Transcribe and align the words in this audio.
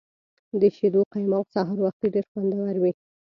د 0.61 0.63
شیدو 0.75 1.01
قیماق 1.13 1.45
سهار 1.55 1.77
وختي 1.85 2.07
ډیر 2.13 2.25
خوندور 2.31 2.75
وي. 2.81 2.91